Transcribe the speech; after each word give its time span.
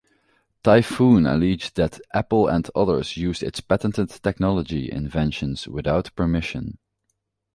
Typhoon 0.63 1.27
alleged 1.27 1.75
that 1.75 2.01
Apple 2.11 2.47
and 2.47 2.67
others 2.73 3.17
used 3.17 3.43
its 3.43 3.61
patented 3.61 4.09
technology 4.09 4.91
inventions 4.91 5.67
without 5.67 6.09
permission. 6.15 6.79